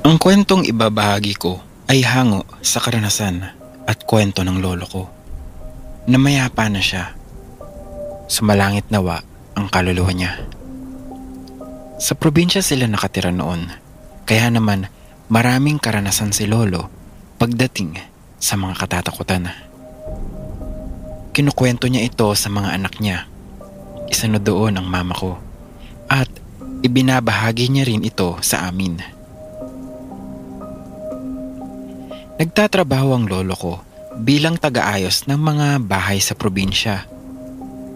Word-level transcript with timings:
Ang 0.00 0.16
kwentong 0.16 0.64
ibabahagi 0.64 1.36
ko 1.36 1.60
ay 1.84 2.00
hango 2.00 2.48
sa 2.64 2.80
karanasan 2.80 3.44
at 3.84 4.08
kwento 4.08 4.40
ng 4.40 4.56
lolo 4.56 4.88
ko. 4.88 5.02
Namayapa 6.08 6.72
na 6.72 6.80
siya. 6.80 7.12
Sumalangit 8.24 8.88
nawa 8.88 9.20
ang 9.52 9.68
kaluluwa 9.68 10.08
niya. 10.16 10.40
Sa 12.00 12.16
probinsya 12.16 12.64
sila 12.64 12.88
nakatira 12.88 13.28
noon, 13.28 13.68
kaya 14.24 14.48
naman 14.48 14.88
maraming 15.28 15.76
karanasan 15.76 16.32
si 16.32 16.48
lolo 16.48 16.88
pagdating 17.36 18.00
sa 18.40 18.56
mga 18.56 18.80
katatakutan. 18.80 19.52
Kinukwento 21.36 21.84
niya 21.92 22.08
ito 22.08 22.32
sa 22.32 22.48
mga 22.48 22.72
anak 22.72 23.04
niya. 23.04 23.28
Isa 24.08 24.32
na 24.32 24.40
doon 24.40 24.80
ang 24.80 24.88
mama 24.88 25.12
ko. 25.12 25.36
At 26.08 26.32
ibinabahagi 26.80 27.68
niya 27.68 27.84
rin 27.84 28.00
ito 28.00 28.40
sa 28.40 28.64
amin. 28.64 29.19
Nagtatrabaho 32.40 33.20
ang 33.20 33.28
lolo 33.28 33.52
ko 33.52 33.72
bilang 34.16 34.56
tagaayos 34.56 35.28
ng 35.28 35.36
mga 35.36 35.76
bahay 35.84 36.24
sa 36.24 36.32
probinsya. 36.32 37.04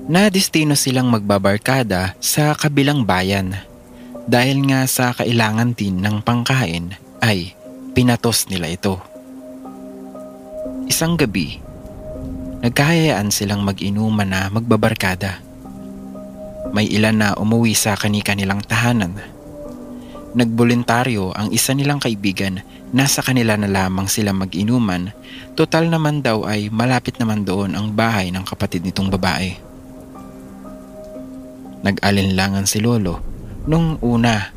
Na 0.04 0.28
destino 0.28 0.76
silang 0.76 1.08
magbabarkada 1.08 2.12
sa 2.20 2.52
kabilang 2.52 3.08
bayan 3.08 3.56
dahil 4.28 4.68
nga 4.68 4.84
sa 4.84 5.16
kailangan 5.16 5.72
din 5.72 5.96
ng 6.04 6.20
pangkain 6.20 6.92
ay 7.24 7.56
pinatos 7.96 8.44
nila 8.52 8.68
ito. 8.68 9.00
Isang 10.92 11.16
gabi, 11.16 11.64
nagkahayaan 12.60 13.32
silang 13.32 13.64
mag-inuman 13.64 14.28
na 14.28 14.52
magbabarkada. 14.52 15.40
May 16.76 16.92
ilan 16.92 17.16
na 17.16 17.28
umuwi 17.32 17.72
sa 17.72 17.96
kani-kanilang 17.96 18.60
tahanan. 18.60 19.16
Nagboluntaryo 20.36 21.32
ang 21.32 21.48
isa 21.48 21.72
nilang 21.72 21.96
kaibigan 21.96 22.60
na 22.94 23.10
sa 23.10 23.26
kanila 23.26 23.58
na 23.58 23.66
lamang 23.66 24.06
sila 24.06 24.30
mag-inuman. 24.30 25.10
Total 25.58 25.90
naman 25.90 26.22
daw 26.22 26.46
ay 26.46 26.70
malapit 26.70 27.18
naman 27.18 27.42
doon 27.42 27.74
ang 27.74 27.90
bahay 27.90 28.30
ng 28.30 28.46
kapatid 28.46 28.86
nitong 28.86 29.10
babae. 29.10 29.58
Nag-alinlangan 31.82 32.70
si 32.70 32.78
Lolo 32.78 33.18
nung 33.66 33.98
una 33.98 34.54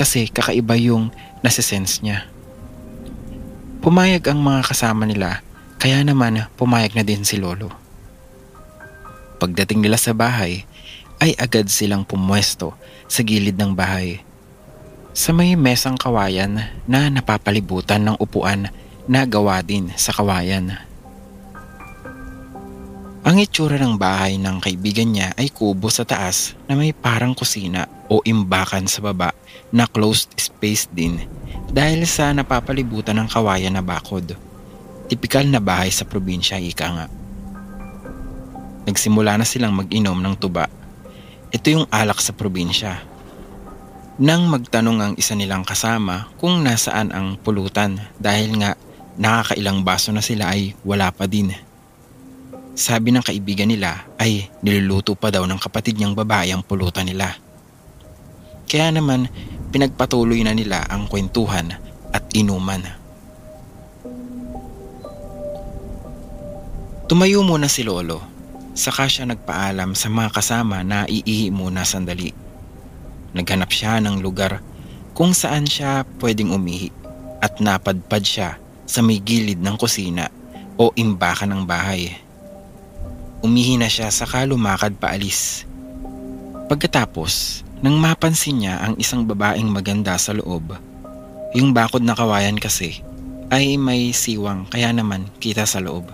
kasi 0.00 0.32
kakaiba 0.32 0.80
yung 0.80 1.12
nasisense 1.44 2.00
niya. 2.00 2.24
Pumayag 3.84 4.24
ang 4.32 4.40
mga 4.40 4.64
kasama 4.64 5.04
nila 5.04 5.44
kaya 5.76 6.00
naman 6.00 6.48
pumayag 6.56 6.96
na 6.96 7.04
din 7.04 7.20
si 7.20 7.36
Lolo. 7.36 7.68
Pagdating 9.36 9.84
nila 9.84 10.00
sa 10.00 10.16
bahay 10.16 10.64
ay 11.20 11.36
agad 11.36 11.68
silang 11.68 12.08
pumwesto 12.08 12.72
sa 13.12 13.20
gilid 13.20 13.60
ng 13.60 13.76
bahay. 13.76 14.24
Sa 15.14 15.30
may 15.30 15.54
mesang 15.54 15.94
kawayan 15.94 16.58
na 16.90 17.06
napapalibutan 17.06 18.02
ng 18.02 18.18
upuan 18.18 18.66
na 19.06 19.22
gawa 19.22 19.62
din 19.62 19.94
sa 19.94 20.10
kawayan. 20.10 20.74
Ang 23.22 23.36
itsura 23.38 23.78
ng 23.78 23.94
bahay 23.94 24.42
ng 24.42 24.58
kaibigan 24.58 25.14
niya 25.14 25.30
ay 25.38 25.54
kubo 25.54 25.86
sa 25.86 26.02
taas 26.02 26.58
na 26.66 26.74
may 26.74 26.90
parang 26.90 27.30
kusina 27.30 27.86
o 28.10 28.26
imbakan 28.26 28.90
sa 28.90 29.06
baba 29.06 29.30
na 29.70 29.86
closed 29.86 30.34
space 30.34 30.90
din 30.90 31.22
dahil 31.70 32.02
sa 32.10 32.34
napapalibutan 32.34 33.14
ng 33.22 33.30
kawayan 33.30 33.78
na 33.78 33.86
bakod. 33.86 34.34
Tipikal 35.06 35.46
na 35.46 35.62
bahay 35.62 35.94
sa 35.94 36.02
probinsya 36.02 36.58
ika 36.58 36.90
nga. 36.90 37.06
Nagsimula 38.82 39.38
na 39.38 39.46
silang 39.46 39.78
mag-inom 39.78 40.18
ng 40.18 40.34
tuba. 40.42 40.66
Ito 41.54 41.66
yung 41.70 41.86
alak 41.86 42.18
sa 42.18 42.34
probinsya. 42.34 43.13
Nang 44.14 44.46
magtanong 44.46 44.98
ang 45.02 45.14
isa 45.18 45.34
nilang 45.34 45.66
kasama 45.66 46.30
kung 46.38 46.62
nasaan 46.62 47.10
ang 47.10 47.34
pulutan 47.34 47.98
dahil 48.22 48.62
nga 48.62 48.78
nakakailang 49.18 49.82
baso 49.82 50.14
na 50.14 50.22
sila 50.22 50.54
ay 50.54 50.70
wala 50.86 51.10
pa 51.10 51.26
din. 51.26 51.50
Sabi 52.78 53.10
ng 53.10 53.26
kaibigan 53.26 53.66
nila 53.66 54.06
ay 54.14 54.46
niluluto 54.62 55.18
pa 55.18 55.34
daw 55.34 55.42
ng 55.42 55.58
kapatid 55.58 55.98
niyang 55.98 56.14
babae 56.14 56.54
ang 56.54 56.62
pulutan 56.62 57.10
nila. 57.10 57.34
Kaya 58.70 58.94
naman 58.94 59.26
pinagpatuloy 59.74 60.46
na 60.46 60.54
nila 60.54 60.86
ang 60.86 61.10
kwentuhan 61.10 61.74
at 62.14 62.22
inuman. 62.38 62.86
Tumayo 67.10 67.42
muna 67.42 67.66
si 67.66 67.82
Lolo, 67.82 68.22
saka 68.78 69.10
siya 69.10 69.26
nagpaalam 69.26 69.98
sa 69.98 70.06
mga 70.06 70.30
kasama 70.30 70.86
na 70.86 71.02
iihi 71.10 71.50
muna 71.50 71.82
sandali. 71.82 72.43
Naghanap 73.34 73.70
siya 73.74 73.98
ng 73.98 74.22
lugar 74.22 74.62
kung 75.12 75.34
saan 75.34 75.66
siya 75.66 76.06
pwedeng 76.22 76.54
umihi 76.54 76.90
at 77.42 77.58
napadpad 77.58 78.22
siya 78.22 78.50
sa 78.86 79.02
may 79.02 79.18
gilid 79.18 79.58
ng 79.58 79.74
kusina 79.74 80.30
o 80.78 80.94
imbakan 80.94 81.54
ng 81.54 81.62
bahay. 81.66 82.14
Umihi 83.44 83.76
na 83.76 83.90
siya 83.90 84.08
saka 84.08 84.46
lumakad 84.48 84.96
paalis. 84.96 85.68
Pagkatapos, 86.64 87.60
nang 87.84 88.00
mapansin 88.00 88.64
niya 88.64 88.80
ang 88.80 88.96
isang 88.96 89.28
babaeng 89.28 89.68
maganda 89.68 90.16
sa 90.16 90.32
loob, 90.32 90.72
yung 91.52 91.76
bakod 91.76 92.00
na 92.00 92.16
kawayan 92.16 92.56
kasi 92.56 93.04
ay 93.52 93.76
may 93.76 94.10
siwang 94.10 94.64
kaya 94.72 94.90
naman 94.90 95.28
kita 95.38 95.68
sa 95.68 95.78
loob. 95.84 96.08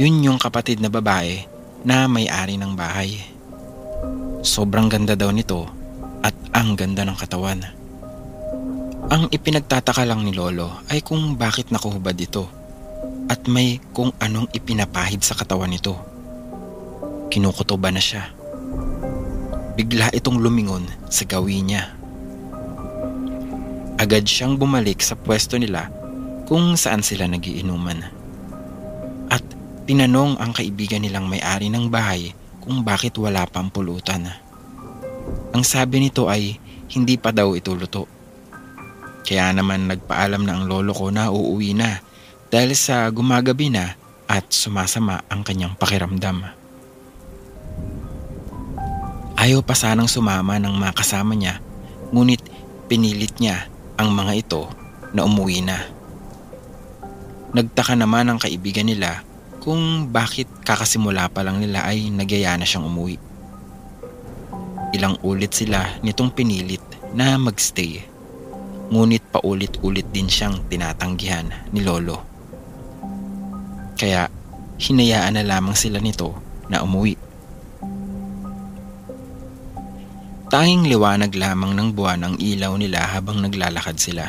Yun 0.00 0.24
yung 0.24 0.38
kapatid 0.40 0.80
na 0.80 0.88
babae 0.88 1.44
na 1.84 2.08
may-ari 2.08 2.56
ng 2.56 2.72
bahay. 2.72 3.20
Sobrang 4.42 4.90
ganda 4.90 5.14
daw 5.14 5.30
nito 5.30 5.70
at 6.18 6.34
ang 6.50 6.74
ganda 6.74 7.06
ng 7.06 7.14
katawan. 7.14 7.62
Ang 9.06 9.30
ipinagtataka 9.30 10.02
lang 10.02 10.26
ni 10.26 10.34
Lolo 10.34 10.82
ay 10.90 10.98
kung 10.98 11.38
bakit 11.38 11.70
nakuhubad 11.70 12.18
ito 12.18 12.50
at 13.30 13.46
may 13.46 13.78
kung 13.94 14.10
anong 14.18 14.50
ipinapahid 14.50 15.22
sa 15.22 15.38
katawan 15.38 15.70
nito. 15.70 15.94
Kinukutoba 17.30 17.94
na 17.94 18.02
siya. 18.02 18.34
Bigla 19.78 20.10
itong 20.10 20.42
lumingon 20.42 20.90
sa 21.06 21.22
gawin 21.22 21.70
niya. 21.70 21.94
Agad 23.94 24.26
siyang 24.26 24.58
bumalik 24.58 25.06
sa 25.06 25.14
pwesto 25.14 25.54
nila 25.54 25.86
kung 26.50 26.74
saan 26.74 27.06
sila 27.06 27.30
nagiinuman. 27.30 28.10
At 29.30 29.46
tinanong 29.86 30.42
ang 30.42 30.50
kaibigan 30.50 31.06
nilang 31.06 31.30
may-ari 31.30 31.70
ng 31.70 31.86
bahay 31.86 32.34
kung 32.62 32.86
bakit 32.86 33.18
wala 33.18 33.42
pang 33.50 33.66
pulutan. 33.66 34.30
Ang 35.50 35.66
sabi 35.66 35.98
nito 35.98 36.30
ay 36.30 36.62
hindi 36.94 37.18
pa 37.18 37.34
daw 37.34 37.58
ito 37.58 37.74
luto. 37.74 38.06
Kaya 39.26 39.50
naman 39.50 39.90
nagpaalam 39.90 40.46
na 40.46 40.54
ang 40.54 40.70
lolo 40.70 40.94
ko 40.94 41.10
na 41.10 41.34
uuwi 41.34 41.74
na 41.74 41.98
dahil 42.54 42.78
sa 42.78 43.10
gumagabi 43.10 43.74
na 43.74 43.98
at 44.30 44.46
sumasama 44.54 45.26
ang 45.26 45.42
kanyang 45.42 45.74
pakiramdam. 45.74 46.46
Ayaw 49.42 49.58
pa 49.66 49.74
sanang 49.74 50.06
sumama 50.06 50.62
ng 50.62 50.70
mga 50.70 50.94
kasama 50.94 51.34
niya 51.34 51.58
ngunit 52.14 52.46
pinilit 52.86 53.34
niya 53.42 53.66
ang 53.98 54.14
mga 54.14 54.32
ito 54.38 54.62
na 55.10 55.26
umuwi 55.26 55.66
na. 55.66 55.82
Nagtaka 57.52 57.98
naman 57.98 58.30
ang 58.30 58.38
kaibigan 58.38 58.86
nila 58.86 59.26
kung 59.62 60.10
bakit 60.10 60.50
kakasimula 60.66 61.30
pa 61.30 61.46
lang 61.46 61.62
nila 61.62 61.86
ay 61.86 62.10
nagyaya 62.10 62.58
na 62.58 62.66
siyang 62.66 62.90
umuwi. 62.90 63.14
Ilang 64.90 65.22
ulit 65.22 65.54
sila 65.54 66.02
nitong 66.02 66.34
pinilit 66.34 66.82
na 67.14 67.38
magstay. 67.38 68.02
Ngunit 68.90 69.22
paulit-ulit 69.30 70.10
din 70.10 70.26
siyang 70.26 70.66
tinatanggihan 70.66 71.46
ni 71.70 71.80
Lolo. 71.86 72.26
Kaya 73.94 74.26
hinayaan 74.82 75.38
na 75.38 75.46
lamang 75.46 75.78
sila 75.78 76.02
nito 76.02 76.34
na 76.66 76.82
umuwi. 76.82 77.14
Tanging 80.50 80.90
liwanag 80.90 81.32
lamang 81.38 81.72
ng 81.72 81.88
buwan 81.94 82.20
ang 82.26 82.34
ilaw 82.36 82.74
nila 82.76 83.06
habang 83.08 83.38
naglalakad 83.38 83.96
sila. 83.96 84.26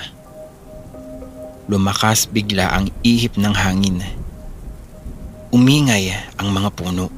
Lumakas 1.68 2.29
bigla 2.29 2.69
ang 2.69 2.94
ihip 3.01 3.36
ng 3.36 3.51
hangin. 3.51 4.22
Umingay 5.53 6.09
ang 6.41 6.50
mga 6.50 6.73
puno. 6.73 7.13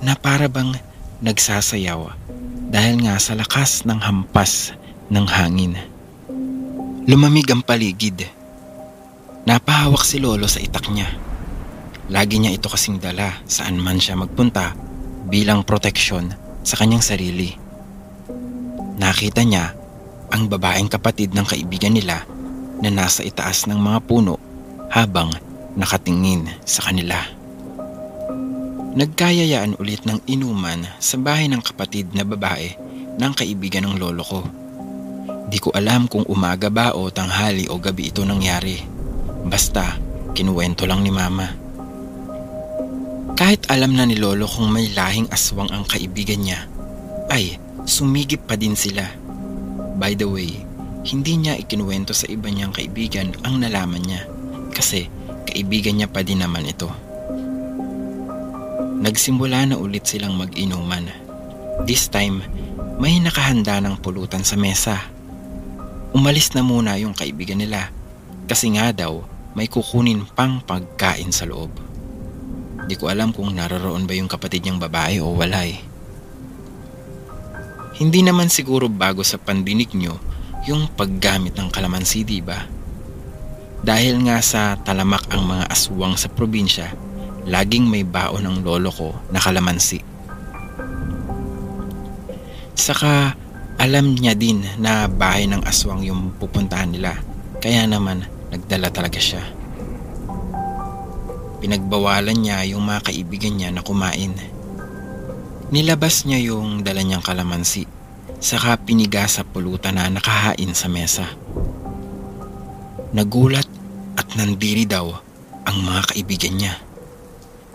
Na 0.00 0.16
para 0.16 0.48
bang 0.48 0.72
nagsasayaw 1.20 2.00
dahil 2.72 3.04
nga 3.04 3.20
sa 3.20 3.36
lakas 3.36 3.84
ng 3.84 4.00
hampas 4.00 4.72
ng 5.12 5.26
hangin. 5.28 5.76
Lumamig 7.04 7.44
ang 7.52 7.60
paligid. 7.60 8.24
Napahawak 9.44 10.00
si 10.00 10.16
Lolo 10.16 10.48
sa 10.48 10.64
itak 10.64 10.88
niya. 10.88 11.12
Lagi 12.08 12.40
niya 12.40 12.56
ito 12.56 12.72
kasing 12.72 12.96
dala 12.96 13.36
saan 13.44 13.76
man 13.76 14.00
siya 14.00 14.16
magpunta 14.16 14.72
bilang 15.28 15.68
proteksyon 15.68 16.32
sa 16.64 16.80
kanyang 16.80 17.04
sarili. 17.04 17.52
Nakita 18.96 19.44
niya 19.44 19.76
ang 20.32 20.48
babaeng 20.48 20.88
kapatid 20.88 21.36
ng 21.36 21.44
kaibigan 21.44 21.92
nila 21.92 22.24
na 22.80 22.88
nasa 22.88 23.20
itaas 23.20 23.68
ng 23.68 23.76
mga 23.76 24.00
puno 24.08 24.40
habang 24.88 25.47
nakatingin 25.76 26.48
sa 26.64 26.88
kanila. 26.88 27.18
Nagkayayaan 28.98 29.76
ulit 29.76 30.08
ng 30.08 30.24
inuman 30.24 30.86
sa 30.98 31.20
bahay 31.20 31.46
ng 31.50 31.60
kapatid 31.60 32.14
na 32.16 32.24
babae 32.24 32.74
ng 33.18 33.32
kaibigan 33.36 33.84
ng 33.84 33.94
lolo 34.00 34.24
ko. 34.24 34.40
Di 35.48 35.56
ko 35.60 35.72
alam 35.72 36.08
kung 36.08 36.28
umaga 36.28 36.68
ba 36.68 36.92
o 36.92 37.08
tanghali 37.08 37.68
o 37.72 37.80
gabi 37.80 38.12
ito 38.12 38.24
nangyari. 38.24 38.80
Basta, 39.48 39.96
kinuwento 40.36 40.84
lang 40.84 41.00
ni 41.00 41.08
mama. 41.08 41.48
Kahit 43.38 43.70
alam 43.70 43.94
na 43.94 44.02
ni 44.02 44.18
Lolo 44.18 44.50
kung 44.50 44.66
may 44.66 44.90
lahing 44.92 45.30
aswang 45.30 45.70
ang 45.70 45.86
kaibigan 45.86 46.42
niya, 46.42 46.66
ay 47.30 47.54
sumigip 47.86 48.50
pa 48.50 48.58
din 48.58 48.74
sila. 48.74 49.06
By 49.94 50.18
the 50.18 50.26
way, 50.26 50.58
hindi 51.06 51.38
niya 51.38 51.54
ikinuwento 51.54 52.12
sa 52.12 52.26
iba 52.26 52.50
niyang 52.50 52.74
kaibigan 52.74 53.30
ang 53.46 53.62
nalaman 53.62 54.02
niya 54.02 54.26
kasi 54.74 55.06
kaibigan 55.48 55.96
niya 55.96 56.12
pa 56.12 56.20
din 56.20 56.44
naman 56.44 56.68
ito. 56.68 56.92
Nagsimula 59.00 59.64
na 59.72 59.80
ulit 59.80 60.04
silang 60.04 60.36
mag-inuman. 60.36 61.08
This 61.88 62.12
time, 62.12 62.44
may 63.00 63.16
nakahanda 63.16 63.80
ng 63.80 63.96
pulutan 64.04 64.44
sa 64.44 64.60
mesa. 64.60 65.00
Umalis 66.12 66.52
na 66.52 66.60
muna 66.60 67.00
yung 67.00 67.16
kaibigan 67.16 67.56
nila 67.56 67.88
kasi 68.44 68.68
nga 68.76 68.92
daw 68.92 69.24
may 69.56 69.72
kukunin 69.72 70.28
pang 70.36 70.60
pagkain 70.60 71.32
sa 71.32 71.48
loob. 71.48 71.72
Di 72.84 72.96
ko 73.00 73.08
alam 73.08 73.32
kung 73.32 73.52
naroroon 73.56 74.04
ba 74.04 74.12
yung 74.12 74.28
kapatid 74.28 74.64
niyang 74.64 74.80
babae 74.80 75.20
o 75.24 75.32
wala 75.32 75.64
eh. 75.64 75.80
Hindi 77.98 78.20
naman 78.20 78.52
siguro 78.52 78.86
bago 78.86 79.24
sa 79.24 79.40
pandinig 79.40 79.96
nyo 79.96 80.14
yung 80.68 80.92
paggamit 80.92 81.56
ng 81.56 81.72
kalamansi, 81.72 82.22
di 82.22 82.38
ba? 82.44 82.77
Dahil 83.84 84.20
nga 84.26 84.42
sa 84.42 84.76
talamak 84.80 85.30
ang 85.30 85.46
mga 85.46 85.70
aswang 85.70 86.18
sa 86.18 86.28
probinsya, 86.28 86.92
laging 87.48 87.86
may 87.88 88.04
baon 88.04 88.44
ng 88.44 88.56
lolo 88.66 88.90
ko 88.92 89.08
na 89.32 89.40
kalamansi. 89.40 90.02
Saka 92.78 93.34
alam 93.78 94.14
niya 94.18 94.34
din 94.34 94.62
na 94.82 95.06
bahay 95.06 95.46
ng 95.46 95.62
aswang 95.62 96.02
yung 96.02 96.34
pupuntahan 96.36 96.90
nila, 96.90 97.14
kaya 97.62 97.86
naman 97.86 98.26
nagdala 98.50 98.90
talaga 98.90 99.20
siya. 99.22 99.42
Pinagbawalan 101.58 102.38
niya 102.38 102.62
yung 102.70 102.86
mga 102.86 103.10
kaibigan 103.10 103.54
niya 103.58 103.74
na 103.74 103.82
kumain 103.82 104.34
Nilabas 105.68 106.24
niya 106.24 106.40
yung 106.40 106.80
dala 106.80 107.04
niyang 107.04 107.20
kalamansi 107.20 107.84
saka 108.40 108.80
piniga 108.80 109.28
sa 109.28 109.44
pulutan 109.44 110.00
na 110.00 110.08
nakahain 110.08 110.72
sa 110.72 110.88
mesa. 110.88 111.28
Nagulat 113.08 113.64
at 114.20 114.36
nandiri 114.36 114.84
daw 114.84 115.08
ang 115.64 115.76
mga 115.80 116.12
kaibigan 116.12 116.54
niya. 116.60 116.74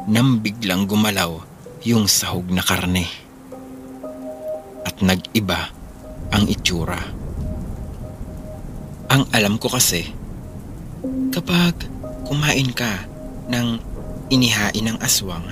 Nang 0.06 0.38
biglang 0.46 0.86
gumalaw 0.86 1.42
yung 1.82 2.06
sahog 2.06 2.54
na 2.54 2.62
karne. 2.62 3.10
At 4.86 5.02
nag-iba 5.02 5.74
ang 6.30 6.46
itsura. 6.46 7.02
Ang 9.10 9.26
alam 9.34 9.58
ko 9.58 9.74
kasi, 9.74 10.10
kapag 11.34 11.82
kumain 12.30 12.70
ka 12.70 13.10
ng 13.50 13.82
inihain 14.30 14.86
ng 14.86 14.98
aswang, 15.02 15.46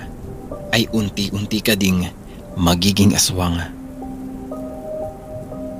ay 0.71 0.85
unti-unti 0.93 1.59
ka 1.61 1.73
ding 1.73 2.05
magiging 2.53 3.17
aswang. 3.17 3.57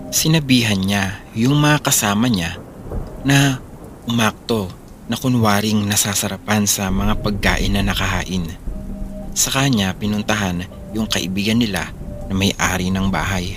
Sinabihan 0.09 0.81
niya 0.81 1.21
yung 1.37 1.61
mga 1.61 1.85
kasama 1.85 2.27
niya 2.27 2.59
na 3.23 3.63
umakto 4.11 4.67
na 5.07 5.15
kunwaring 5.15 5.87
nasasarapan 5.87 6.67
sa 6.67 6.91
mga 6.91 7.23
pagkain 7.23 7.71
na 7.71 7.79
nakahain. 7.79 8.43
Sa 9.31 9.47
kanya 9.55 9.95
pinuntahan 9.95 10.67
yung 10.91 11.07
kaibigan 11.07 11.55
nila 11.55 11.87
na 12.27 12.33
may-ari 12.35 12.91
ng 12.91 13.07
bahay. 13.07 13.55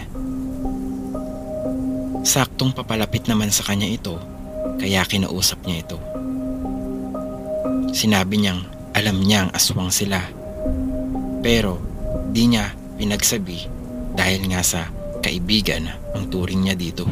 Saktong 2.22 2.70
papalapit 2.70 3.26
naman 3.26 3.50
sa 3.50 3.66
kanya 3.66 3.90
ito 3.90 4.14
kaya 4.78 5.02
kinausap 5.02 5.58
niya 5.66 5.82
ito. 5.82 5.98
Sinabi 7.90 8.38
niyang 8.38 8.62
alam 8.94 9.18
niyang 9.18 9.50
aswang 9.50 9.90
sila. 9.90 10.22
Pero 11.42 11.82
di 12.30 12.46
niya 12.46 12.70
pinagsabi 12.94 13.66
dahil 14.14 14.46
nga 14.54 14.62
sa 14.62 14.86
kaibigan 15.18 15.90
ang 16.14 16.30
turing 16.30 16.62
niya 16.62 16.78
dito. 16.78 17.10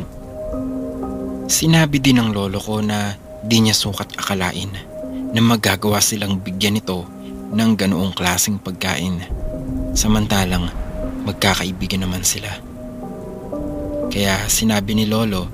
Sinabi 1.50 1.98
din 1.98 2.22
ng 2.22 2.30
lolo 2.30 2.62
ko 2.62 2.78
na 2.78 3.12
di 3.42 3.58
niya 3.58 3.74
sukat 3.74 4.14
akalain 4.14 4.70
na 5.34 5.40
magagawa 5.42 5.98
silang 5.98 6.38
bigyan 6.38 6.78
ito 6.78 7.02
ng 7.52 7.70
ganoong 7.74 8.14
klaseng 8.14 8.62
pagkain 8.62 9.26
samantalang 9.92 10.70
magkakaibigan 11.26 12.06
naman 12.06 12.22
sila. 12.22 12.48
Kaya 14.12 14.46
sinabi 14.46 14.94
ni 14.94 15.04
lolo 15.10 15.48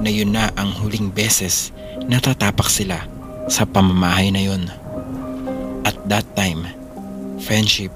na 0.00 0.08
yun 0.08 0.32
na 0.32 0.48
ang 0.56 0.72
huling 0.80 1.12
beses 1.12 1.72
na 2.06 2.22
tatapak 2.22 2.70
sila 2.70 3.04
sa 3.50 3.68
pamamahay 3.68 4.32
na 4.32 4.42
yun. 4.42 4.68
At 5.86 5.96
that 6.10 6.26
time, 6.34 6.66
friendship 7.42 7.92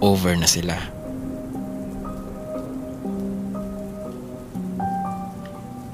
over 0.00 0.32
na 0.36 0.48
sila. 0.48 0.76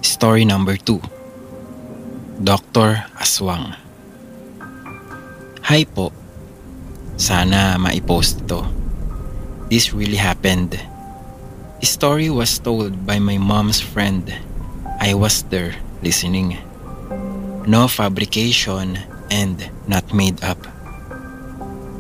Story 0.03 0.44
number 0.44 0.76
2 0.76 1.19
Dr. 2.40 3.04
Aswang 3.20 3.76
Hi 5.60 5.84
po. 5.84 6.08
Sana 7.20 7.76
maipost 7.76 8.48
ito. 8.48 8.65
This 9.69 9.93
really 9.93 10.17
happened. 10.17 10.72
The 10.72 11.84
story 11.84 12.32
was 12.32 12.56
told 12.56 13.05
by 13.05 13.20
my 13.20 13.36
mom's 13.36 13.84
friend. 13.84 14.24
I 15.05 15.12
was 15.12 15.44
there 15.53 15.76
listening. 16.00 16.56
No 17.69 17.84
fabrication 17.93 18.96
and 19.29 19.60
not 19.84 20.08
made 20.17 20.41
up. 20.41 20.65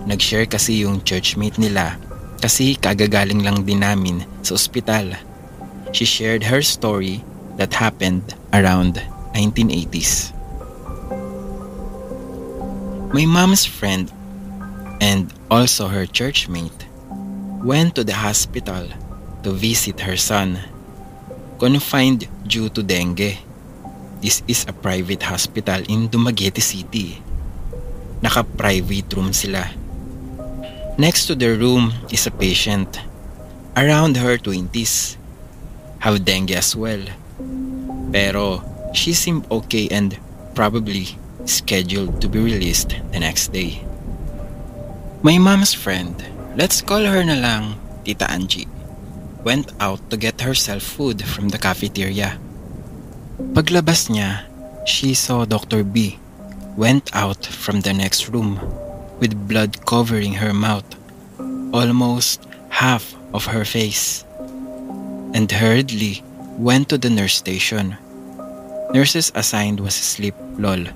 Nag-share 0.08 0.48
kasi 0.48 0.88
yung 0.88 1.04
churchmate 1.04 1.60
nila 1.60 2.00
kasi 2.40 2.80
kagagaling 2.80 3.44
lang 3.44 3.68
din 3.68 3.84
namin 3.84 4.24
sa 4.40 4.56
ospital. 4.56 5.20
She 5.92 6.08
shared 6.08 6.48
her 6.48 6.64
story 6.64 7.20
that 7.60 7.76
happened 7.76 8.24
around 8.56 9.04
1980s. 9.34 10.32
My 13.12 13.26
mom's 13.26 13.64
friend 13.64 14.10
and 15.00 15.32
also 15.50 15.88
her 15.88 16.06
churchmate 16.06 16.86
went 17.64 17.94
to 17.96 18.04
the 18.04 18.14
hospital 18.14 18.86
to 19.42 19.50
visit 19.50 20.00
her 20.00 20.16
son, 20.16 20.60
confined 21.58 22.28
due 22.46 22.68
to 22.70 22.82
dengue. 22.82 23.36
This 24.20 24.42
is 24.46 24.64
a 24.68 24.72
private 24.72 25.22
hospital 25.22 25.82
in 25.88 26.08
Dumaguete 26.08 26.60
City. 26.60 27.22
Naka-private 28.22 29.12
room 29.16 29.32
sila. 29.32 29.64
Next 30.98 31.26
to 31.26 31.34
the 31.34 31.56
room 31.56 31.92
is 32.12 32.26
a 32.26 32.30
patient, 32.30 33.00
around 33.76 34.16
her 34.18 34.36
20s, 34.36 35.16
have 36.00 36.24
dengue 36.24 36.52
as 36.52 36.76
well. 36.76 37.00
Pero 38.12 38.69
she 38.92 39.12
seemed 39.12 39.46
okay 39.50 39.88
and 39.90 40.18
probably 40.54 41.16
scheduled 41.44 42.20
to 42.20 42.28
be 42.28 42.38
released 42.38 42.96
the 43.12 43.20
next 43.20 43.52
day. 43.52 43.82
My 45.22 45.38
mom's 45.38 45.74
friend, 45.74 46.16
let's 46.56 46.80
call 46.82 47.04
her 47.04 47.22
na 47.24 47.36
lang 47.36 47.64
Tita 48.04 48.30
Angie, 48.30 48.68
went 49.44 49.72
out 49.80 50.00
to 50.10 50.16
get 50.16 50.40
herself 50.40 50.82
food 50.82 51.22
from 51.24 51.48
the 51.48 51.58
cafeteria. 51.58 52.38
Paglabas 53.52 54.08
niya, 54.08 54.44
she 54.86 55.14
saw 55.14 55.44
Dr. 55.44 55.84
B 55.84 56.18
went 56.76 57.14
out 57.14 57.44
from 57.44 57.80
the 57.80 57.92
next 57.92 58.28
room 58.28 58.56
with 59.18 59.48
blood 59.48 59.84
covering 59.84 60.34
her 60.34 60.54
mouth, 60.54 60.86
almost 61.72 62.40
half 62.70 63.14
of 63.34 63.44
her 63.46 63.64
face. 63.64 64.24
And 65.34 65.50
hurriedly 65.50 66.24
went 66.56 66.88
to 66.88 66.98
the 66.98 67.10
nurse 67.10 67.36
station. 67.36 67.96
Nurses 68.90 69.30
assigned 69.38 69.78
was 69.78 69.94
sleep, 69.94 70.34
lol. 70.58 70.90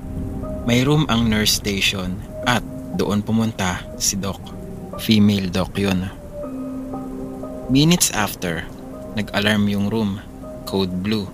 May 0.66 0.82
room 0.82 1.06
ang 1.06 1.30
nurse 1.30 1.62
station 1.62 2.18
at 2.42 2.66
doon 2.98 3.22
pumunta 3.22 3.86
si 4.02 4.18
Doc. 4.18 4.42
Female 4.98 5.46
doc 5.46 5.74
yun. 5.78 6.10
Minutes 7.70 8.10
after, 8.10 8.66
nag-alarm 9.14 9.70
yung 9.70 9.86
room. 9.94 10.18
Code 10.66 10.90
blue. 11.06 11.30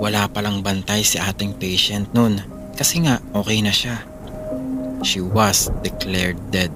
Wala 0.00 0.24
palang 0.32 0.64
bantay 0.64 1.04
si 1.04 1.20
ating 1.20 1.56
patient 1.60 2.08
noon 2.16 2.40
kasi 2.72 3.04
nga 3.04 3.20
okay 3.36 3.60
na 3.60 3.76
siya. 3.76 4.00
She 5.04 5.20
was 5.20 5.68
declared 5.84 6.40
dead. 6.48 6.72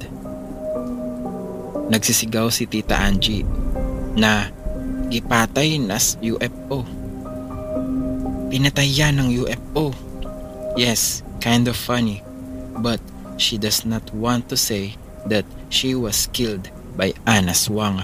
Nagsisigaw 1.88 2.52
si 2.52 2.68
Tita 2.68 2.99
Angie 2.99 3.47
na 4.18 4.52
gipatay 5.09 5.80
nas 5.80 6.21
UFO. 6.21 6.95
Pinatay 8.56 8.88
yan 8.88 9.20
ng 9.20 9.28
UFO. 9.44 9.92
Yes, 10.80 11.20
kind 11.44 11.68
of 11.68 11.76
funny. 11.76 12.25
But 12.80 13.04
she 13.36 13.60
does 13.60 13.84
not 13.84 14.08
want 14.16 14.48
to 14.48 14.56
say 14.56 14.96
that 15.28 15.44
she 15.68 15.92
was 15.92 16.32
killed 16.32 16.72
by 16.96 17.12
Anna 17.28 17.52
Swang. 17.52 18.00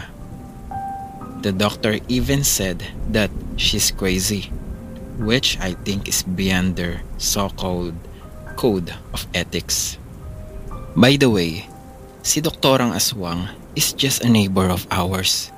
The 1.41 1.57
doctor 1.57 2.05
even 2.13 2.45
said 2.45 2.85
that 3.17 3.33
she's 3.57 3.89
crazy. 3.89 4.53
which 5.19 5.59
I 5.61 5.73
think 5.85 6.09
is 6.09 6.23
beyond 6.23 6.77
their 6.77 7.03
so-called 7.19 7.95
code 8.57 8.93
of 9.13 9.27
ethics. 9.35 9.99
By 10.97 11.17
the 11.17 11.31
way, 11.31 11.69
si 12.23 12.41
Doktorang 12.41 12.93
Aswang 12.93 13.49
is 13.77 13.93
just 13.93 14.25
a 14.25 14.29
neighbor 14.29 14.69
of 14.69 14.87
ours. 14.91 15.53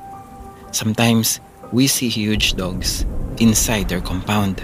Sometimes, 0.71 1.41
we 1.73 1.87
see 1.87 2.09
huge 2.09 2.55
dogs 2.55 3.07
inside 3.39 3.89
their 3.89 4.03
compound. 4.03 4.63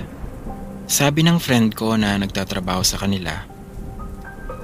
Sabi 0.91 1.23
ng 1.23 1.39
friend 1.39 1.79
ko 1.79 1.95
na 1.95 2.19
nagtatrabaho 2.19 2.83
sa 2.83 2.99
kanila, 2.99 3.47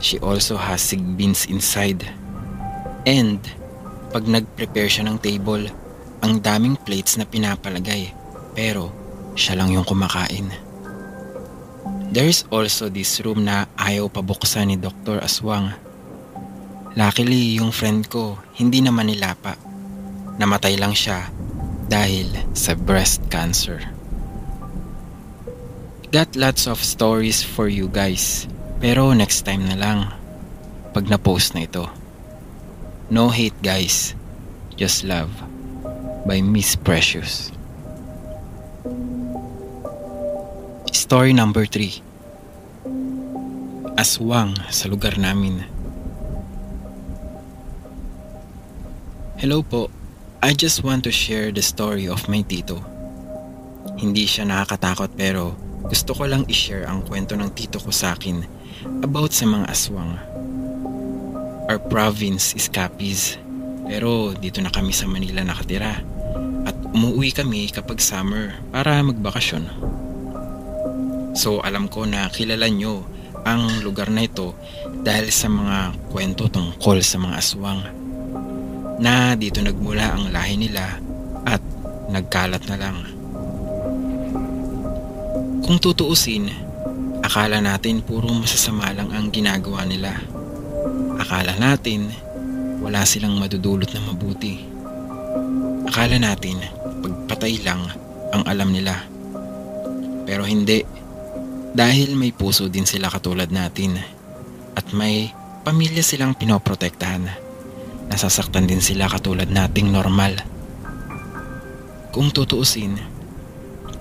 she 0.03 0.19
also 0.19 0.59
has 0.59 0.83
sigbins 0.83 1.47
inside. 1.47 2.03
And, 3.07 3.39
pag 4.11 4.27
nag-prepare 4.27 4.91
siya 4.91 5.07
ng 5.07 5.23
table, 5.23 5.71
ang 6.27 6.43
daming 6.43 6.83
plates 6.83 7.15
na 7.15 7.31
pinapalagay, 7.31 8.11
pero 8.59 8.91
siya 9.39 9.55
lang 9.55 9.71
yung 9.71 9.87
kumakain. 9.87 10.51
There 12.11 12.27
is 12.27 12.43
also 12.51 12.91
this 12.91 13.23
room 13.23 13.47
na 13.47 13.71
ayaw 13.79 14.11
pabuksan 14.11 14.75
ni 14.75 14.77
Dr. 14.83 15.23
Aswang. 15.23 15.79
Luckily, 16.99 17.55
yung 17.63 17.71
friend 17.71 18.11
ko, 18.11 18.35
hindi 18.59 18.83
naman 18.83 19.15
nilapa. 19.15 19.55
Namatay 20.43 20.75
lang 20.75 20.91
siya 20.91 21.31
dahil 21.87 22.35
sa 22.51 22.75
breast 22.75 23.23
cancer. 23.31 23.96
Got 26.17 26.33
lots 26.33 26.65
of 26.65 26.81
stories 26.81 27.45
for 27.45 27.69
you 27.69 27.93
guys. 27.93 28.49
Pero 28.81 29.13
next 29.13 29.45
time 29.45 29.69
na 29.69 29.77
lang. 29.77 30.09
Pag 30.97 31.13
na-post 31.13 31.53
na 31.53 31.69
ito. 31.69 31.93
No 33.13 33.29
hate 33.29 33.61
guys. 33.61 34.17
Just 34.81 35.05
love. 35.05 35.29
By 36.25 36.41
Miss 36.41 36.73
Precious. 36.73 37.53
Story 40.89 41.37
number 41.37 41.69
3. 41.69 42.01
Aswang 44.01 44.57
sa 44.73 44.89
lugar 44.89 45.21
namin. 45.21 45.69
Hello 49.37 49.61
po. 49.61 49.93
I 50.41 50.57
just 50.57 50.81
want 50.81 51.05
to 51.05 51.13
share 51.13 51.53
the 51.53 51.61
story 51.61 52.09
of 52.09 52.25
my 52.25 52.41
tito. 52.41 52.81
Hindi 54.01 54.25
siya 54.25 54.49
nakakatakot 54.49 55.13
pero 55.13 55.66
gusto 55.87 56.19
ko 56.19 56.27
lang 56.27 56.43
i-share 56.51 56.87
ang 56.87 57.07
kwento 57.07 57.39
ng 57.39 57.51
tito 57.55 57.79
ko 57.79 57.95
sa 57.95 58.19
akin 58.19 58.43
about 59.07 59.31
sa 59.31 59.47
mga 59.47 59.67
aswang. 59.71 60.19
Our 61.71 61.79
province 61.79 62.55
is 62.59 62.67
Capiz 62.67 63.39
pero 63.87 64.35
dito 64.35 64.59
na 64.59 64.75
kami 64.75 64.91
sa 64.91 65.07
Manila 65.07 65.47
nakatira 65.47 66.03
at 66.67 66.77
umuwi 66.91 67.31
kami 67.31 67.71
kapag 67.71 68.03
summer 68.03 68.59
para 68.75 68.99
magbakasyon. 69.03 69.65
So 71.39 71.63
alam 71.63 71.87
ko 71.87 72.03
na 72.03 72.27
kilala 72.35 72.67
nyo 72.67 73.07
ang 73.47 73.87
lugar 73.87 74.11
na 74.11 74.27
ito 74.27 74.59
dahil 75.07 75.31
sa 75.31 75.47
mga 75.47 75.95
kwento 76.11 76.51
tungkol 76.51 76.99
sa 76.99 77.23
mga 77.23 77.39
aswang 77.39 77.83
na 78.99 79.39
dito 79.39 79.63
nagmula 79.63 80.19
ang 80.19 80.35
lahi 80.35 80.59
nila 80.59 80.99
at 81.47 81.63
nagkalat 82.11 82.65
na 82.67 82.77
lang. 82.81 83.16
Kung 85.67 85.83
tutuusin, 85.83 86.47
akala 87.27 87.59
natin 87.59 87.99
puro 87.99 88.31
masasama 88.31 88.95
lang 88.95 89.11
ang 89.11 89.35
ginagawa 89.35 89.83
nila. 89.83 90.15
Akala 91.19 91.59
natin 91.59 92.07
wala 92.79 93.03
silang 93.03 93.35
madudulot 93.35 93.91
na 93.91 94.07
mabuti. 94.07 94.63
Akala 95.91 96.23
natin 96.23 96.63
pagpatay 97.03 97.67
lang 97.67 97.83
ang 98.31 98.47
alam 98.47 98.71
nila. 98.71 98.95
Pero 100.23 100.47
hindi. 100.47 100.87
Dahil 101.75 102.15
may 102.15 102.31
puso 102.31 102.71
din 102.71 102.87
sila 102.87 103.11
katulad 103.11 103.51
natin 103.51 103.99
at 104.79 104.87
may 104.95 105.35
pamilya 105.67 106.01
silang 106.01 106.39
pinoprotektahan 106.39 107.27
nasasaktan 108.07 108.71
din 108.71 108.79
sila 108.79 109.11
katulad 109.11 109.51
nating 109.51 109.91
normal. 109.91 110.39
Kung 112.15 112.33
tutuusin, 112.33 112.97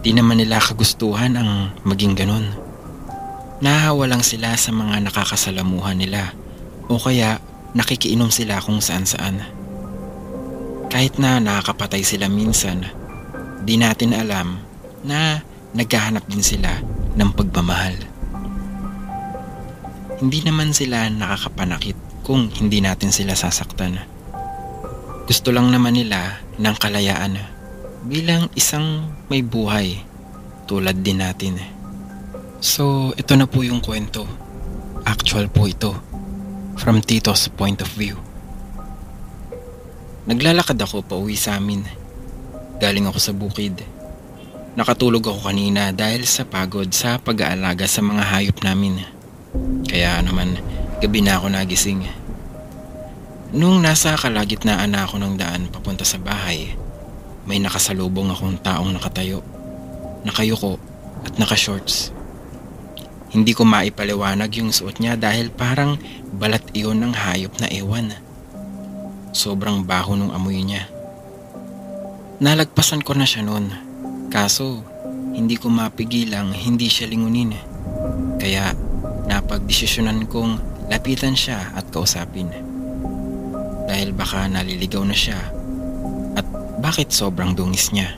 di 0.05 0.13
naman 0.13 0.37
nila 0.37 0.61
kagustuhan 0.61 1.33
ang 1.33 1.73
maging 1.81 2.13
ganun. 2.13 2.53
Nahawa 3.57 4.05
lang 4.05 4.21
sila 4.21 4.53
sa 4.53 4.69
mga 4.69 5.01
nakakasalamuhan 5.01 5.97
nila 5.97 6.29
o 6.85 7.01
kaya 7.01 7.41
nakikiinom 7.73 8.29
sila 8.29 8.61
kung 8.61 8.85
saan 8.85 9.09
saan. 9.09 9.41
Kahit 10.93 11.17
na 11.17 11.41
nakakapatay 11.41 12.05
sila 12.05 12.29
minsan, 12.29 12.85
di 13.65 13.81
natin 13.81 14.13
alam 14.13 14.61
na 15.01 15.41
naghahanap 15.73 16.29
din 16.29 16.45
sila 16.45 16.69
ng 17.17 17.29
pagmamahal. 17.33 17.97
Hindi 20.21 20.39
naman 20.45 20.69
sila 20.77 21.09
nakakapanakit 21.09 21.97
kung 22.21 22.53
hindi 22.53 22.77
natin 22.77 23.09
sila 23.09 23.33
sasaktan. 23.33 23.97
Gusto 25.25 25.49
lang 25.49 25.73
naman 25.73 25.97
nila 25.97 26.45
ng 26.61 26.75
kalayaan 26.77 27.54
bilang 28.05 28.47
isang 28.53 29.09
may 29.27 29.41
buhay 29.41 29.99
tulad 30.69 31.01
din 31.01 31.21
natin. 31.21 31.57
So, 32.61 33.13
ito 33.17 33.33
na 33.35 33.49
po 33.49 33.65
yung 33.65 33.81
kwento. 33.81 34.25
Actual 35.05 35.49
po 35.49 35.65
ito. 35.65 35.93
From 36.79 37.01
Tito's 37.01 37.49
point 37.51 37.81
of 37.81 37.89
view. 37.93 38.17
Naglalakad 40.25 40.79
ako 40.81 41.05
pa 41.05 41.17
uwi 41.17 41.37
sa 41.37 41.57
amin. 41.57 41.85
Galing 42.81 43.05
ako 43.09 43.19
sa 43.21 43.33
bukid. 43.33 43.81
Nakatulog 44.75 45.23
ako 45.25 45.51
kanina 45.51 45.93
dahil 45.95 46.25
sa 46.27 46.43
pagod 46.43 46.89
sa 46.91 47.21
pag-aalaga 47.21 47.85
sa 47.85 48.01
mga 48.01 48.23
hayop 48.25 48.57
namin. 48.65 49.01
Kaya 49.87 50.19
naman, 50.19 50.59
Gabi 50.95 51.19
na 51.19 51.35
ako 51.35 51.51
nagising. 51.51 52.07
Nung 53.51 53.83
nasa 53.83 54.15
kalagitnaan 54.15 54.95
na 54.95 55.03
ako 55.03 55.19
ng 55.19 55.35
daan 55.35 55.67
papunta 55.67 56.07
sa 56.07 56.15
bahay, 56.15 56.71
may 57.45 57.61
nakasalubong 57.61 58.33
akong 58.33 58.57
taong 58.61 58.91
nakatayo, 58.93 59.45
nakayuko 60.25 60.81
at 61.25 61.37
nakashorts. 61.37 62.11
Hindi 63.31 63.53
ko 63.53 63.65
maipaliwanag 63.65 64.49
yung 64.59 64.69
suot 64.73 65.01
niya 65.01 65.17
dahil 65.17 65.49
parang 65.53 65.97
balat 66.35 66.63
iyon 66.75 67.01
ng 67.01 67.13
hayop 67.13 67.53
na 67.61 67.67
ewan. 67.71 68.13
Sobrang 69.35 69.83
baho 69.83 70.15
nung 70.15 70.31
amoy 70.31 70.61
niya. 70.63 70.87
Nalagpasan 72.39 73.03
ko 73.03 73.15
na 73.15 73.27
siya 73.27 73.43
noon. 73.43 73.71
Kaso, 74.31 74.83
hindi 75.35 75.59
ko 75.59 75.67
mapigilang 75.67 76.55
hindi 76.55 76.87
siya 76.87 77.11
lingunin. 77.11 77.51
Kaya 78.39 78.71
napagdesisyonan 79.27 80.31
kong 80.31 80.75
Lapitan 80.85 81.33
siya 81.33 81.73
at 81.73 81.89
kausapin. 81.89 82.45
Dahil 83.89 84.13
baka 84.13 84.45
naliligaw 84.45 85.01
na 85.01 85.17
siya 85.17 85.37
bakit 86.85 87.09
sobrang 87.09 87.57
dungis 87.57 87.89
niya. 87.89 88.13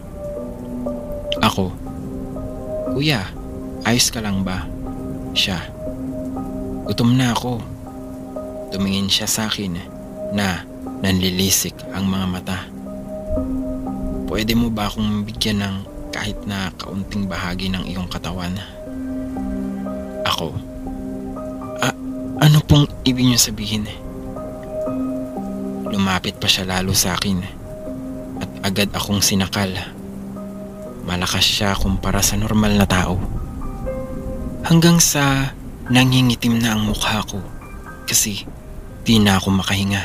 Ako, 1.40 1.72
Kuya, 2.92 3.24
ayos 3.88 4.12
ka 4.12 4.20
lang 4.20 4.44
ba? 4.44 4.68
Siya, 5.32 5.72
gutom 6.84 7.16
na 7.16 7.32
ako. 7.32 7.64
Tumingin 8.76 9.08
siya 9.08 9.24
sa 9.24 9.48
akin 9.48 9.80
na 10.36 10.68
nanlilisik 11.00 11.80
ang 11.96 12.12
mga 12.12 12.28
mata. 12.28 12.60
Pwede 14.28 14.52
mo 14.52 14.68
ba 14.68 14.92
akong 14.92 15.24
bigyan 15.24 15.64
ng 15.64 15.76
kahit 16.12 16.36
na 16.44 16.68
kaunting 16.76 17.32
bahagi 17.32 17.72
ng 17.72 17.88
iyong 17.88 18.12
katawan? 18.12 18.52
Ako, 20.28 20.52
ano 22.44 22.60
pong 22.68 22.92
ibig 23.08 23.32
niyo 23.32 23.40
sabihin? 23.40 23.88
Lumapit 25.88 26.36
pa 26.36 26.52
siya 26.52 26.68
lalo 26.68 26.92
sa 26.92 27.16
akin 27.16 27.57
agad 28.68 28.92
akong 28.92 29.24
sinakal. 29.24 29.72
Malakas 31.08 31.48
siya 31.48 31.72
kumpara 31.72 32.20
sa 32.20 32.36
normal 32.36 32.76
na 32.76 32.84
tao. 32.84 33.16
Hanggang 34.68 35.00
sa 35.00 35.56
nangingitim 35.88 36.60
na 36.60 36.76
ang 36.76 36.84
mukha 36.84 37.24
ko 37.24 37.40
kasi 38.04 38.44
di 39.08 39.24
na 39.24 39.40
ako 39.40 39.64
makahinga. 39.64 40.04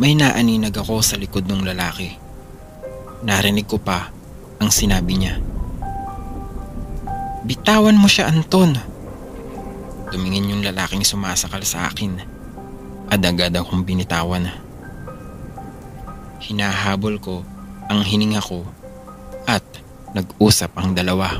May 0.00 0.16
naaninag 0.16 0.72
ako 0.80 1.04
sa 1.04 1.20
likod 1.20 1.44
ng 1.44 1.60
lalaki. 1.68 2.16
Narinig 3.20 3.68
ko 3.68 3.76
pa 3.76 4.08
ang 4.56 4.72
sinabi 4.72 5.20
niya. 5.20 5.36
Bitawan 7.44 8.00
mo 8.00 8.08
siya 8.08 8.32
Anton. 8.32 8.80
Tumingin 10.08 10.56
yung 10.56 10.64
lalaking 10.64 11.04
sumasakal 11.04 11.60
sa 11.68 11.92
akin 11.92 12.16
at 13.12 13.20
agad 13.20 13.52
akong 13.52 13.84
binitawan. 13.84 14.67
Hinahabol 16.38 17.18
ko 17.18 17.42
ang 17.90 18.04
hininga 18.06 18.38
ko 18.38 18.62
at 19.48 19.64
nag-usap 20.14 20.70
ang 20.78 20.94
dalawa. 20.94 21.34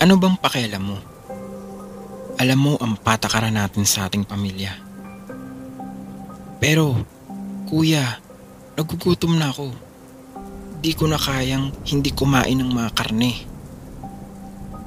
Ano 0.00 0.16
bang 0.16 0.36
pakialam 0.40 0.80
mo? 0.80 0.98
Alam 2.40 2.58
mo 2.58 2.72
ang 2.80 2.96
patakaran 2.96 3.52
natin 3.52 3.84
sa 3.84 4.08
ating 4.08 4.24
pamilya. 4.24 4.72
Pero, 6.56 6.96
kuya, 7.68 8.16
nagugutom 8.80 9.36
na 9.36 9.52
ako. 9.52 9.68
di 10.80 10.96
ko 10.96 11.04
na 11.04 11.20
kayang 11.20 11.68
hindi 11.84 12.08
kumain 12.08 12.56
ng 12.56 12.72
mga 12.72 12.90
karne. 12.96 13.36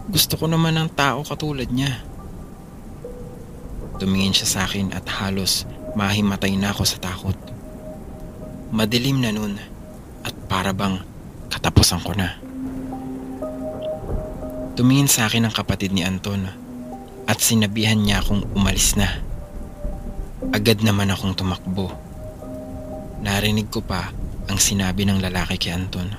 Gusto 0.10 0.42
ko 0.42 0.50
naman 0.50 0.74
ng 0.74 0.89
tao 0.98 1.22
katulad 1.22 1.70
niya. 1.70 2.01
Tumingin 4.01 4.34
siya 4.34 4.50
sa 4.50 4.60
akin 4.65 4.89
at 4.98 5.06
halos 5.22 5.70
mahimatay 5.94 6.58
na 6.58 6.74
ako 6.74 6.84
sa 6.89 6.98
takot. 6.98 7.38
Madilim 8.74 9.22
na 9.22 9.30
nun 9.30 9.53
at 10.25 10.34
para 10.50 10.74
bang 10.74 10.98
katapusan 11.53 12.01
ko 12.01 12.18
na. 12.18 12.42
Tumingin 14.74 15.06
sa 15.06 15.30
akin 15.30 15.46
ang 15.46 15.53
kapatid 15.53 15.94
ni 15.94 16.01
Anton 16.01 16.50
at 17.30 17.38
sinabihan 17.38 18.01
niya 18.01 18.25
akong 18.25 18.42
umalis 18.58 18.98
na. 18.98 19.22
Agad 20.50 20.82
naman 20.82 21.13
akong 21.13 21.38
tumakbo. 21.38 21.94
Narinig 23.22 23.70
ko 23.70 23.86
pa 23.86 24.10
ang 24.50 24.58
sinabi 24.58 25.06
ng 25.06 25.22
lalaki 25.22 25.62
kay 25.62 25.77
Anton. 25.77 26.10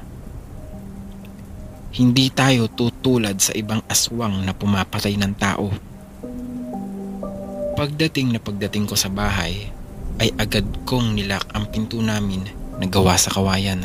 Hindi 1.91 2.31
tayo 2.31 2.71
tutulad 2.71 3.43
sa 3.43 3.51
ibang 3.59 3.83
aswang 3.91 4.47
na 4.47 4.55
pumapatay 4.55 5.19
ng 5.19 5.35
tao. 5.35 5.75
Pagdating 7.75 8.31
na 8.31 8.39
pagdating 8.39 8.87
ko 8.87 8.95
sa 8.95 9.11
bahay, 9.11 9.74
ay 10.23 10.31
agad 10.39 10.65
kong 10.87 11.19
nilak 11.19 11.43
ang 11.51 11.67
pinto 11.71 11.99
namin 11.99 12.47
na 12.79 12.87
gawa 12.87 13.19
sa 13.19 13.35
kawayan. 13.35 13.83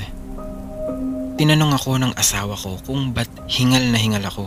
Tinanong 1.40 1.74
ako 1.74 1.92
ng 1.98 2.14
asawa 2.20 2.54
ko 2.54 2.78
kung 2.84 3.16
ba't 3.16 3.30
hingal 3.48 3.82
na 3.90 3.98
hingal 3.98 4.26
ako. 4.28 4.46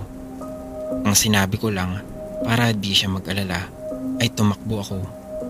Ang 1.02 1.14
sinabi 1.16 1.56
ko 1.56 1.72
lang 1.72 2.04
para 2.44 2.70
di 2.70 2.92
siya 2.92 3.08
mag-alala 3.08 3.66
ay 4.20 4.28
tumakbo 4.30 4.84
ako 4.84 4.98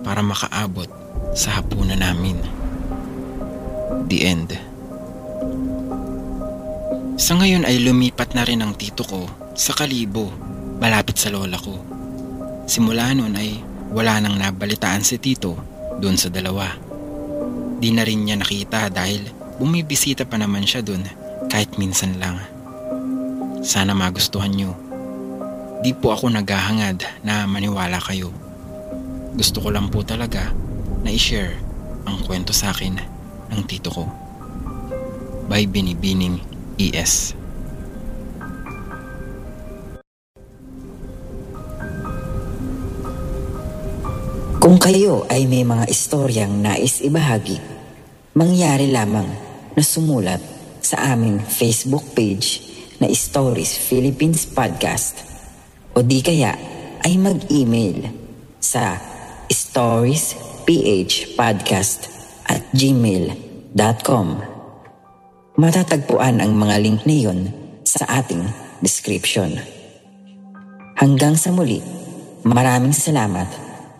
para 0.07 0.23
makaabot 0.23 0.87
sa 1.35 1.61
hapunan 1.61 1.99
namin. 1.99 2.39
The 4.07 4.19
end. 4.23 4.51
Sa 7.19 7.37
ngayon 7.39 7.69
ay 7.69 7.83
lumipat 7.83 8.33
na 8.33 8.47
rin 8.47 8.65
ang 8.65 8.73
tito 8.79 9.05
ko 9.05 9.29
sa 9.53 9.77
Kalibo, 9.77 10.33
malapit 10.81 11.21
sa 11.21 11.29
lola 11.29 11.61
ko. 11.61 11.77
Simula 12.65 13.13
noon 13.13 13.37
ay 13.37 13.61
wala 13.93 14.17
nang 14.23 14.41
nabalitaan 14.41 15.05
si 15.05 15.21
tito 15.21 15.72
doon 16.03 16.19
sa 16.19 16.27
dalawa. 16.27 16.75
Di 17.79 17.95
na 17.95 18.03
rin 18.03 18.27
niya 18.27 18.35
nakita 18.43 18.91
dahil 18.91 19.31
bumibisita 19.63 20.27
pa 20.27 20.35
naman 20.35 20.67
siya 20.67 20.83
doon 20.83 21.07
kahit 21.47 21.79
minsan 21.79 22.19
lang. 22.19 22.43
Sana 23.63 23.95
magustuhan 23.95 24.51
niyo. 24.51 24.75
Di 25.87 25.95
po 25.95 26.11
ako 26.11 26.35
naghahangad 26.35 27.07
na 27.23 27.47
maniwala 27.47 28.03
kayo. 28.03 28.35
Gusto 29.39 29.63
ko 29.63 29.71
lang 29.71 29.87
po 29.87 30.03
talaga 30.03 30.51
na 31.07 31.15
i-share 31.15 31.55
ang 32.07 32.19
kwento 32.27 32.51
sa 32.51 32.75
akin 32.75 32.99
ng 33.55 33.63
tito 33.71 33.95
ko. 33.95 34.05
By 35.47 35.71
Binibining 35.71 36.43
ES. 36.79 37.42
Kung 44.63 44.79
kayo 44.79 45.27
ay 45.27 45.51
may 45.51 45.67
mga 45.67 45.91
istoryang 45.91 46.63
nais 46.63 47.03
ibahagi, 47.03 47.59
mangyari 48.39 48.95
lamang 48.95 49.27
na 49.75 49.83
sumulat 49.83 50.39
sa 50.79 51.19
aming 51.19 51.43
Facebook 51.43 52.07
page 52.15 52.63
na 53.03 53.11
Stories 53.11 53.75
Philippines 53.75 54.47
Podcast 54.47 55.27
o 55.99 56.07
di 56.07 56.23
kaya 56.23 56.55
ay 57.03 57.19
mag-email 57.19 58.07
sa 58.63 59.03
storiesphpodcast 59.51 62.01
at 62.47 62.63
gmail.com 62.71 64.27
Matatagpuan 65.59 66.39
ang 66.39 66.55
mga 66.55 66.77
link 66.79 67.03
na 67.03 67.15
iyon 67.19 67.51
sa 67.83 68.07
ating 68.23 68.47
description. 68.79 69.59
Hanggang 70.95 71.35
sa 71.35 71.51
muli, 71.51 71.83
maraming 72.47 72.95
salamat 72.95 73.72